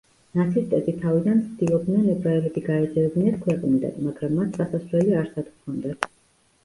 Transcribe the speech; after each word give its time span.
ნაცისტები 0.37 0.93
თავიდან 1.03 1.43
ცდილობდნენ 1.49 2.07
ებრაელები 2.15 2.63
გაეძევებინათ 2.69 3.37
ქვეყნიდან, 3.47 3.95
მაგრამ 4.09 4.35
მათ 4.41 4.57
წასასვლელი 4.59 5.19
არსად 5.21 5.53
ჰქონდათ. 5.53 6.11